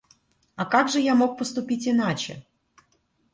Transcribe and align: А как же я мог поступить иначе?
А 0.55 0.65
как 0.65 0.89
же 0.89 0.99
я 0.99 1.13
мог 1.13 1.37
поступить 1.37 1.87
иначе? 1.87 2.43